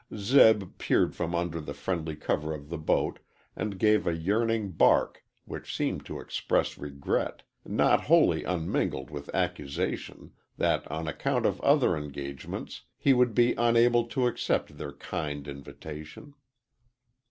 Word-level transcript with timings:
Zeb 0.15 0.79
peered 0.79 1.15
from 1.15 1.35
under 1.35 1.61
the 1.61 1.75
friendly 1.75 2.15
cover 2.15 2.55
of 2.55 2.69
the 2.69 2.77
boat, 2.79 3.19
and 3.55 3.77
gave 3.77 4.07
a 4.07 4.17
yearning 4.17 4.71
bark 4.71 5.23
which 5.45 5.77
seemed 5.77 6.07
to 6.07 6.19
express 6.19 6.75
regret, 6.75 7.43
not 7.63 8.05
wholly 8.05 8.43
unmingled 8.43 9.11
with 9.11 9.29
accusation, 9.31 10.31
that 10.57 10.89
on 10.89 11.07
account 11.07 11.45
of 11.45 11.61
other 11.61 11.95
engagements 11.95 12.81
he 12.97 13.13
would 13.13 13.35
be 13.35 13.53
unable 13.59 14.05
to 14.05 14.25
accept 14.25 14.79
their 14.79 14.93
kind 14.93 15.47
invitation. 15.47 16.33